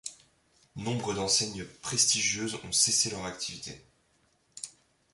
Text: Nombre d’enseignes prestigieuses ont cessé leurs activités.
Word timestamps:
Nombre 0.77 1.13
d’enseignes 1.13 1.63
prestigieuses 1.63 2.55
ont 2.63 2.71
cessé 2.71 3.11
leurs 3.11 3.25
activités. 3.25 3.83